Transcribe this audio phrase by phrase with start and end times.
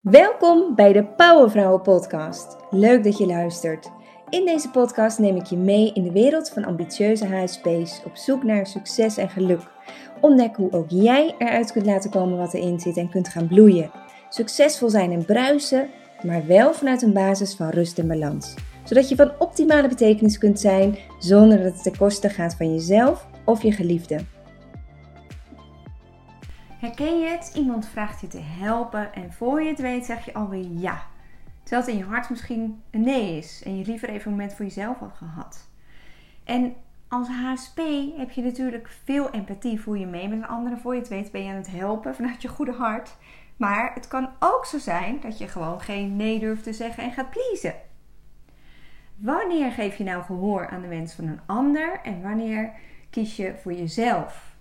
[0.00, 2.56] Welkom bij de Powervrouwen Podcast.
[2.70, 3.90] Leuk dat je luistert.
[4.28, 8.42] In deze podcast neem ik je mee in de wereld van ambitieuze HSP's op zoek
[8.42, 9.60] naar succes en geluk.
[10.20, 13.90] Ontdek hoe ook jij eruit kunt laten komen wat erin zit en kunt gaan bloeien.
[14.28, 15.88] Succesvol zijn en bruisen,
[16.22, 18.54] maar wel vanuit een basis van rust en balans.
[18.84, 23.26] Zodat je van optimale betekenis kunt zijn zonder dat het ten koste gaat van jezelf
[23.44, 24.18] of je geliefde.
[26.80, 27.52] Herken je het?
[27.54, 31.02] Iemand vraagt je te helpen en voor je het weet zeg je alweer ja.
[31.62, 34.54] Terwijl het in je hart misschien een nee is en je liever even een moment
[34.54, 35.68] voor jezelf had gehad.
[36.44, 36.74] En
[37.08, 37.80] als HSP
[38.16, 40.78] heb je natuurlijk veel empathie, voel je mee met een ander.
[40.78, 43.16] Voor je het weet ben je aan het helpen vanuit je goede hart.
[43.56, 47.12] Maar het kan ook zo zijn dat je gewoon geen nee durft te zeggen en
[47.12, 47.74] gaat pleasen.
[49.16, 52.72] Wanneer geef je nou gehoor aan de wens van een ander en wanneer
[53.10, 54.54] kies je voor jezelf?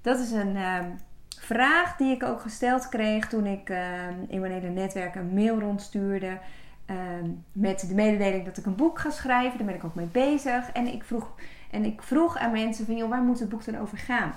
[0.00, 0.90] Dat is een, ehm,
[1.40, 5.58] vraag die ik ook gesteld kreeg toen ik ehm, in mijn hele netwerk een mail
[5.58, 6.38] rondstuurde.
[6.86, 9.58] Ehm, met de mededeling dat ik een boek ga schrijven.
[9.58, 10.72] Daar ben ik ook mee bezig.
[10.72, 11.30] En ik vroeg,
[11.70, 14.32] en ik vroeg aan mensen van, joh, waar moet het boek dan over gaan?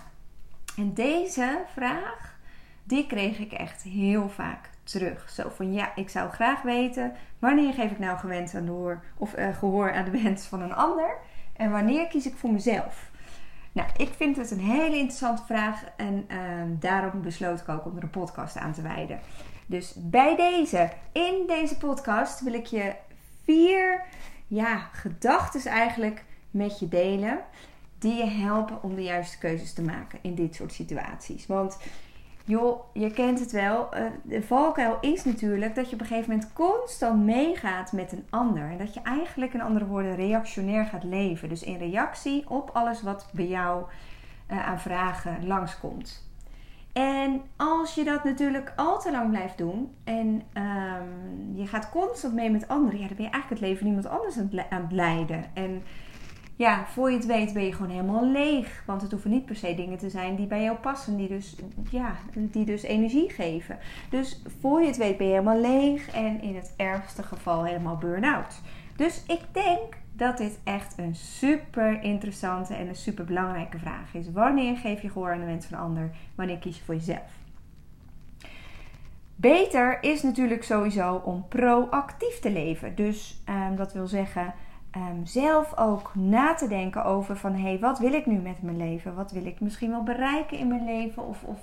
[0.78, 2.36] En deze vraag,
[2.84, 5.30] die kreeg ik echt heel vaak terug.
[5.30, 9.38] Zo van, ja, ik zou graag weten, wanneer geef ik nou gewend aan de of,
[9.38, 11.18] uh, gehoor aan de wens van een ander?
[11.56, 13.12] En wanneer kies ik voor mezelf?
[13.74, 17.98] Nou, ik vind het een hele interessante vraag en ehm, daarom besloot ik ook om
[17.98, 19.20] er een podcast aan te wijden.
[19.66, 22.94] Dus bij deze, in deze podcast wil ik je
[23.44, 24.06] vier
[24.48, 27.40] ja, gedachten eigenlijk met je delen
[28.00, 31.46] die je helpen om de juiste keuzes te maken in dit soort situaties.
[31.46, 31.78] Want
[32.44, 33.94] joh, je kent het wel.
[33.94, 38.26] Eh, de valkuil is natuurlijk dat je op een gegeven moment constant meegaat met een
[38.30, 38.70] ander.
[38.70, 41.50] En dat je eigenlijk, in andere woorden, reactionair gaat leven.
[41.50, 43.84] Dus in reactie op alles wat bij jou
[44.52, 46.32] uh, aan vragen langskomt.
[46.94, 52.34] En als je dat natuurlijk al te lang blijft doen en um, je gaat constant
[52.34, 54.38] mee met anderen, ja, dan ben je eigenlijk het leven van iemand anders
[54.70, 55.46] aan het leiden.
[55.54, 55.84] En
[56.56, 58.84] ja, voor je het weet ben je gewoon helemaal leeg.
[58.86, 61.56] Want het hoeven niet per se dingen te zijn die bij jou passen, die dus,
[61.90, 63.78] ja, die dus energie geven.
[64.09, 67.97] Dus voor je het weet ben je helemaal leeg en in het ergste geval helemaal
[67.97, 68.62] burn-out.
[68.96, 74.31] Dus ik denk dat dit echt een super interessante en een super belangrijke vraag is.
[74.31, 76.12] Wanneer geef je gehoor aan de wens van een ander?
[76.35, 77.41] Wanneer kies je voor jezelf?
[79.35, 82.96] Beter is natuurlijk sowieso om proactief te leven.
[82.96, 84.53] Dus um, dat wil zeggen
[84.96, 88.62] um, zelf ook na te denken over van hé, hey, wat wil ik nu met
[88.62, 89.16] mijn leven?
[89.16, 91.28] Wat wil ik misschien wel bereiken in mijn leven?
[91.28, 91.59] Of, of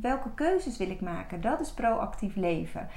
[0.00, 1.40] welke keuzes wil ik maken?
[1.40, 2.88] Dat is proactief leven.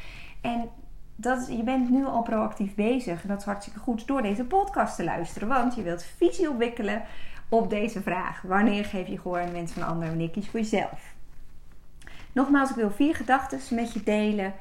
[0.42, 0.70] En
[1.16, 3.22] dat je bent nu al proactief bezig.
[3.22, 5.48] En dat is hartstikke goed door deze podcast te luisteren.
[5.48, 7.04] Want je wilt visie ontwikkelen
[7.50, 8.42] op deze vraag.
[8.42, 10.10] Wanneer geef je gehoor aan mensen van anderen?
[10.10, 11.14] Wanneer kies voor jezelf?
[12.32, 14.54] Nogmaals, ik wil vier gedachten met je delen.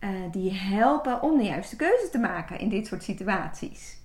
[0.00, 4.02] Uh, die helpen om de juiste keuze te maken in dit soort situaties.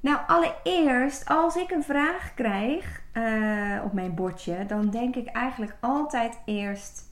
[0.00, 5.76] Nou, allereerst, als ik een vraag krijg uh, op mijn bordje, dan denk ik eigenlijk
[5.80, 7.02] altijd eerst,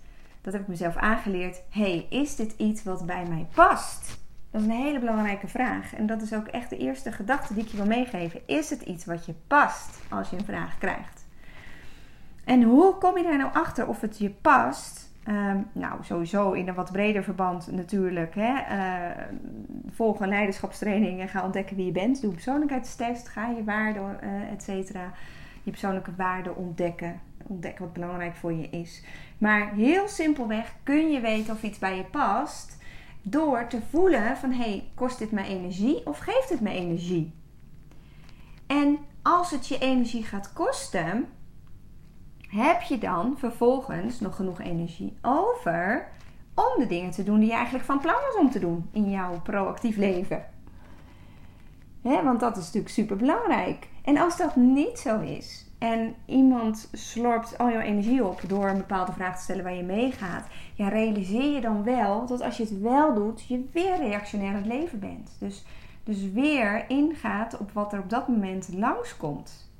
[0.41, 4.22] dat heb ik mezelf aangeleerd, hey, is dit iets wat bij mij past?
[4.50, 5.95] Dat is een hele belangrijke vraag.
[5.95, 8.41] En dat is ook echt de eerste gedachte die ik je wil meegeven.
[8.47, 11.27] Is het iets wat je past als je een vraag krijgt?
[12.45, 15.11] En hoe kom je daar nou achter of het je past?
[15.28, 18.34] Um, nou, sowieso in een wat breder verband natuurlijk.
[18.34, 18.52] Hè?
[18.76, 19.24] Uh,
[19.90, 22.20] volg een leiderschapstraining en ga ontdekken wie je bent.
[22.20, 23.28] Doe een persoonlijkheidstest.
[23.28, 25.12] Ga je waarden, uh, et cetera.
[25.62, 27.20] Je persoonlijke waarden ontdekken.
[27.46, 29.04] Ontdekken wat belangrijk voor je is.
[29.38, 32.82] Maar heel simpelweg kun je weten of iets bij je past.
[33.22, 37.34] Door te voelen van, hey, kost dit mij energie of geeft het me energie?
[38.66, 41.26] En als het je energie gaat kosten,
[42.54, 46.09] heb je dan vervolgens nog genoeg energie over
[46.54, 49.10] om de dingen te doen die je eigenlijk van plan was om te doen in
[49.10, 50.44] jouw proactief leven?
[52.03, 53.88] want dat is natuurlijk super belangrijk.
[54.04, 58.76] En als dat niet zo is en iemand slorpt al jouw energie op door een
[58.76, 62.62] bepaalde vraag te stellen waar je meegaat, ja, realiseer je dan wel dat als je
[62.62, 65.30] het wel doet, je weer reactionair het leven bent.
[65.39, 65.65] Dus,
[66.04, 69.72] dus weer ingaat op wat er op dat moment langskomt.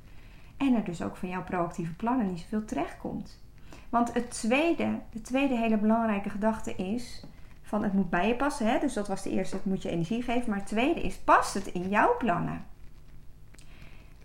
[0.65, 3.43] En er dus ook van jouw proactieve plannen niet zoveel terechtkomt.
[3.89, 7.25] Want het tweede, de tweede hele belangrijke gedachte is
[7.61, 8.67] van het moet bij je passen.
[8.67, 8.79] Hè?
[8.79, 10.49] Dus dat was de eerste, het moet je energie geven.
[10.49, 12.65] Maar het tweede is, past het in jouw plannen?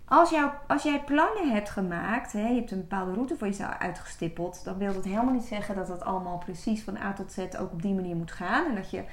[0.05, 0.33] Als,
[0.67, 4.77] als jij plannen hebt gemaakt, hè, je hebt een bepaalde route voor jezelf uitgestippeld, dan
[4.77, 7.81] wil dat helemaal niet zeggen dat dat allemaal precies van A tot Z ook op
[7.81, 8.65] die manier moet gaan.
[8.65, 9.03] En dat je,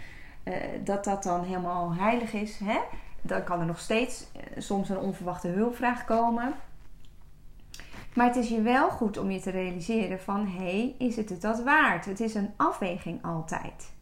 [0.44, 0.54] uh,
[0.84, 2.58] dat, dat dan helemaal heilig is.
[2.64, 2.78] Hè?
[3.22, 6.54] Dan kan er nog steeds uh, soms een onverwachte hulpvraag komen.
[8.18, 11.28] Maar het is je wel goed om je te realiseren van hé, hey, is het
[11.28, 12.04] het dat waard?
[12.04, 13.92] Het is een afweging altijd.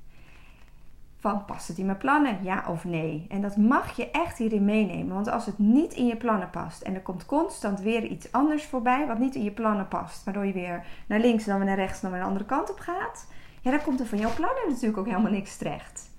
[1.19, 3.27] van past het in mijn plannen, ja of nee?
[3.29, 6.83] En dat mag je echt hierin meenemen, want als het niet in je plannen past
[6.83, 10.47] en er komt constant weer iets anders voorbij wat niet in je plannen past, waardoor
[10.47, 13.27] je weer naar links, dan weer naar rechts, dan weer de andere kant op gaat,
[13.61, 16.11] ja, dan komt er van jouw plannen natuurlijk ook helemaal niks terecht.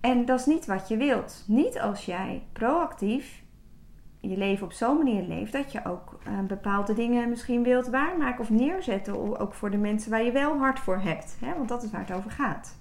[0.00, 1.44] En dat is niet wat je wilt.
[1.46, 3.42] Niet als jij proactief
[4.28, 8.40] je leven op zo'n manier leeft dat je ook uh, bepaalde dingen misschien wilt waarmaken
[8.40, 9.40] of neerzetten.
[9.40, 11.36] Ook voor de mensen waar je wel hard voor hebt.
[11.40, 11.54] Hè?
[11.54, 12.76] Want dat is waar het over gaat.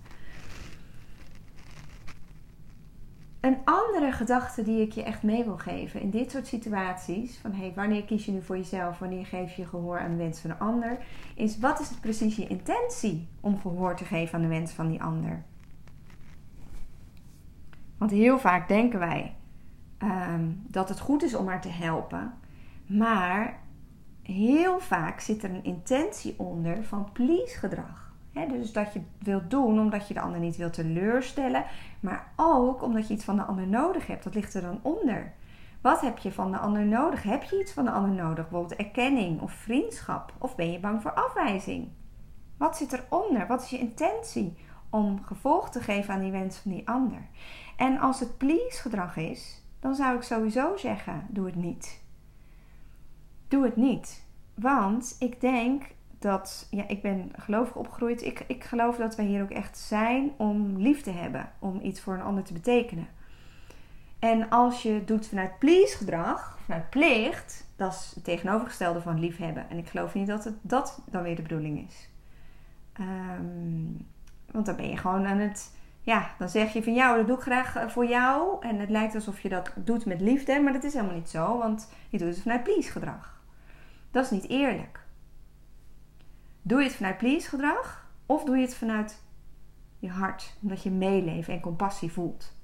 [3.40, 7.54] Een andere gedachte die ik je echt mee wil geven in dit soort situaties: van
[7.54, 10.50] hey, wanneer kies je nu voor jezelf, wanneer geef je gehoor aan de wens van
[10.50, 10.98] een ander,
[11.36, 14.88] is wat is het precies je intentie om gehoor te geven aan de wens van
[14.88, 15.44] die ander?
[17.98, 19.36] Want heel vaak denken wij
[20.04, 22.34] Ehm, dat het goed is om haar te helpen.
[22.86, 23.60] Maar
[24.22, 28.12] heel vaak zit er een intentie onder van please gedrag.
[28.50, 31.66] dus dat je wilt doen omdat je de ander niet wilt teleurstellen,
[32.00, 34.24] maar ook omdat je iets van de ander nodig hebt.
[34.24, 35.34] Dat ligt er dan onder.
[35.82, 37.24] Wat heb je van de ander nodig?
[37.24, 38.50] Heb je iets van de ander nodig?
[38.50, 40.34] Bijvoorbeeld erkenning of vriendschap?
[40.38, 41.90] Of ben je bang voor afwijzing?
[42.58, 43.48] Wat zit eronder?
[43.48, 44.58] Wat is je intentie
[44.90, 47.28] om gevolg te geven aan die wens van die ander?
[47.78, 52.02] En als het please gedrag is, dan zou ik sowieso zeggen: doe het niet.
[53.48, 54.26] Doe het niet.
[54.54, 55.84] Want ik denk
[56.20, 58.22] dat, ja, ik ben gelovig opgegroeid.
[58.22, 62.02] Ik, ik geloof dat wij hier ook echt zijn om lief te hebben, om iets
[62.02, 63.08] voor een ander te betekenen.
[64.20, 69.20] En als je het doet vanuit please gedrag, vanuit plicht, dat is het tegenovergestelde van
[69.20, 69.70] liefhebben.
[69.70, 72.10] En ik geloof niet dat het dat dan weer de bedoeling is.
[72.94, 73.86] Ehm,
[74.52, 75.72] want dan ben je gewoon aan het
[76.04, 78.66] ja, dan zeg je van jou, dat doe ik graag eh, voor jou.
[78.66, 81.58] En het lijkt alsof je dat doet met liefde, maar dat is helemaal niet zo,
[81.58, 83.42] want je doet het vanuit please gedrag.
[84.12, 85.06] Dat is niet eerlijk.
[86.62, 89.22] Doe je het vanuit please gedrag of doe je het vanuit
[90.00, 92.56] je hart, omdat je meeleeft en compassie voelt?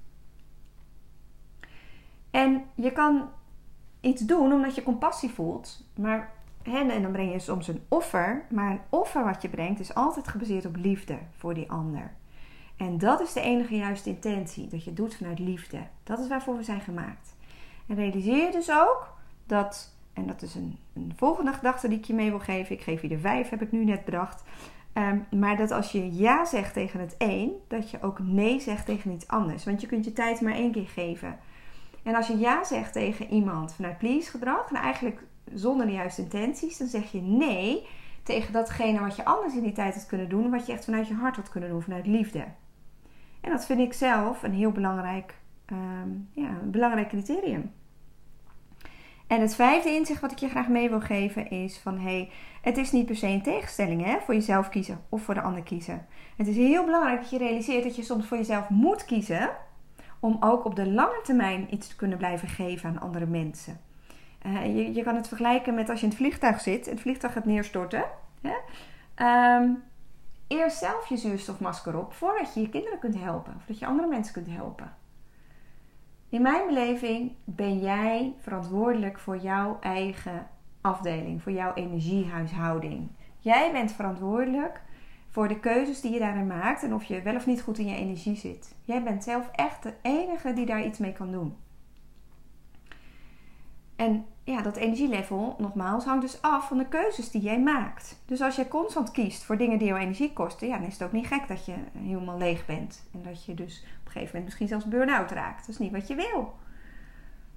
[2.30, 3.28] En je kan
[4.00, 6.32] iets doen omdat je compassie voelt, maar
[6.62, 10.28] en dan breng je soms een offer, maar een offer wat je brengt is altijd
[10.28, 12.18] gebaseerd op liefde voor die ander.
[12.80, 15.78] En dat is de enige juiste intentie, dat je doet vanuit liefde.
[16.02, 17.36] Dat is waarvoor we zijn gemaakt.
[17.86, 19.16] En realiseer je dus ook
[19.46, 22.74] dat, en dat is een, een volgende gedachte die ik je mee wil geven.
[22.74, 24.42] Ik geef je de vijf, heb ik nu net bedacht.
[24.92, 28.86] Ehm, maar dat als je ja zegt tegen het een, dat je ook nee zegt
[28.86, 29.64] tegen iets anders.
[29.64, 31.38] Want je kunt je tijd maar één keer geven.
[32.02, 35.22] En als je ja zegt tegen iemand vanuit please gedrag, en eigenlijk
[35.54, 37.86] zonder de juiste intenties, dan zeg je nee
[38.22, 41.08] tegen datgene wat je anders in die tijd had kunnen doen, wat je echt vanuit
[41.08, 42.44] je hart had kunnen doen, vanuit liefde.
[43.40, 45.34] En dat vind ik zelf een heel belangrijk,
[45.66, 47.72] ehm, ja, belangrijk criterium.
[49.26, 52.30] En het vijfde inzicht wat ik je graag mee wil geven is van hey,
[52.62, 55.62] het is niet per se een tegenstelling hè, voor jezelf kiezen of voor de ander
[55.62, 56.06] kiezen.
[56.36, 59.50] Het is heel belangrijk dat je realiseert dat je soms voor jezelf moet kiezen
[60.20, 63.80] om ook op de lange termijn iets te kunnen blijven geven aan andere mensen.
[64.46, 67.32] Uh, je, je, kan het vergelijken met als je in het vliegtuig zit, het vliegtuig
[67.32, 68.04] gaat neerstorten.
[68.40, 68.54] Hè?
[69.14, 69.70] Ehm,
[70.50, 73.54] eerst zelf je zuurstofmasker op voordat je je kinderen kunt helpen.
[73.56, 74.94] Of dat je andere mensen kunt helpen.
[76.28, 80.46] In mijn beleving ben jij verantwoordelijk voor jouw eigen
[80.80, 83.08] afdeling, voor jouw energiehuishouding.
[83.38, 84.80] Jij bent verantwoordelijk
[85.28, 87.86] voor de keuzes die je daarin maakt en of je wel of niet goed in
[87.86, 88.74] je energie zit.
[88.84, 91.56] Jij bent zelf echt de enige die daar iets mee kan doen.
[94.00, 98.20] En ja, dat energielevel, nogmaals, hangt dus af van de keuzes die jij maakt.
[98.26, 101.02] Dus als jij constant kiest voor dingen die jouw energie kosten, ja, dan is het
[101.02, 103.08] ook niet gek dat je helemaal leeg bent.
[103.12, 105.60] En dat je dus op een gegeven moment misschien zelfs burn-out raakt.
[105.60, 106.54] Dat is niet wat je wil.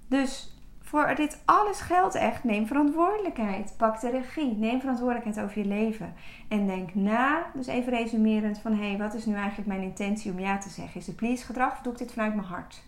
[0.08, 3.74] Dus voor dit alles geldt echt, neem verantwoordelijkheid.
[3.76, 4.56] Pak de regie.
[4.56, 6.14] Neem verantwoordelijkheid over je leven.
[6.48, 10.32] En denk na, dus even resumerend, van hé, hey, wat is nu eigenlijk mijn intentie
[10.32, 11.00] om ja te zeggen?
[11.00, 12.82] Is het please gedrag of doe ik dit vanuit mijn hart?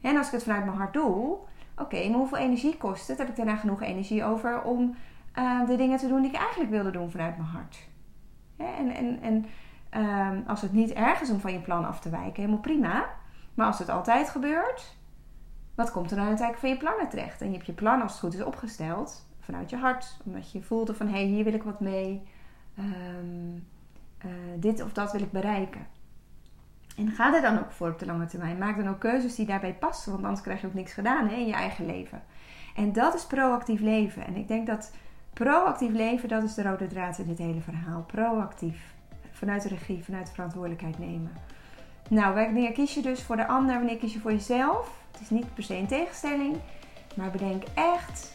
[0.00, 1.36] En als ik het vanuit mijn hart doe,
[1.76, 3.18] oké, maar hoeveel energie kost het?
[3.18, 4.94] Heb ik daarna genoeg energie over om
[5.38, 7.88] uh, de dingen te doen die ik eigenlijk wilde doen vanuit mijn hart?
[8.56, 9.46] en en, en
[10.00, 13.06] um, als het niet erg is om van je plan af te wijken, helemaal prima.
[13.54, 14.96] Maar als het altijd gebeurt,
[15.74, 17.40] wat komt er dan uiteindelijk van je plannen terecht?
[17.40, 20.62] En je hebt je plan als het goed is opgesteld vanuit je hart, omdat je
[20.62, 22.28] voelde van hé, hey, hier wil ik wat mee.
[22.78, 23.66] Um,
[24.24, 25.86] uh, dit of dat wil ik bereiken.
[26.96, 28.58] En ga er dan ook voor op de lange termijn.
[28.58, 31.34] Maak dan ook keuzes die daarbij passen, want anders krijg je ook niks gedaan hè,
[31.34, 32.22] in je eigen leven.
[32.76, 34.26] En dat is proactief leven.
[34.26, 34.92] En ik denk dat
[35.32, 38.02] proactief leven, dat is de rode draad in dit hele verhaal.
[38.02, 38.94] Proactief.
[39.30, 41.32] Vanuit de regie, vanuit de verantwoordelijkheid nemen.
[42.08, 45.02] Nou, wanneer kies je dus voor de ander, wanneer kies je voor jezelf?
[45.12, 46.56] Het is niet per se een tegenstelling,
[47.16, 48.32] maar bedenk echt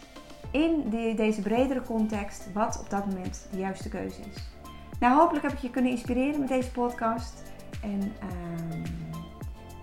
[0.52, 4.50] in deze bredere context wat op dat moment de juiste keuze is.
[5.00, 7.49] Nou, hopelijk heb ik je kunnen inspireren met deze podcast.
[7.82, 8.84] En um,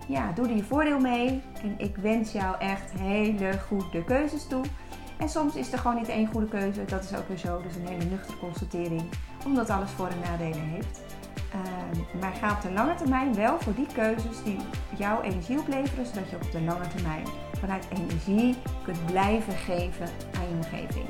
[0.07, 1.41] ja, doe er je voordeel mee.
[1.63, 4.63] En ik wens jou echt hele goede keuzes toe.
[5.17, 6.85] En soms is er gewoon niet één goede keuze.
[6.85, 7.61] Dat is ook weer zo.
[7.61, 9.03] Dus een hele nuchtere constatering.
[9.45, 11.01] Omdat alles voor- en nadelen heeft.
[11.51, 14.57] Ehm, maar ga op de lange termijn wel voor die keuzes die
[14.97, 16.05] jouw energie opleveren.
[16.05, 17.25] Zodat je op de lange termijn
[17.59, 21.05] vanuit energie kunt blijven geven aan je omgeving.